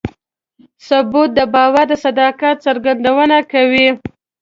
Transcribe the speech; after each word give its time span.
ثبوت 0.87 1.29
د 1.35 1.39
باور 1.53 1.85
د 1.89 1.93
صداقت 2.05 2.55
څرګندونه 2.65 3.37
کوي. 3.51 3.87